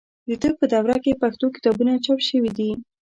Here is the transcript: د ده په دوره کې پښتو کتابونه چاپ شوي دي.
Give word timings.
د 0.27 0.29
ده 0.41 0.49
په 0.59 0.65
دوره 0.73 0.97
کې 1.03 1.19
پښتو 1.21 1.45
کتابونه 1.55 1.93
چاپ 2.05 2.19
شوي 2.29 2.51
دي. 2.57 2.71